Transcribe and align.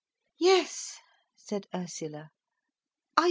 "Yes," 0.39 0.97
said 1.35 1.67
Ursula. 1.75 2.31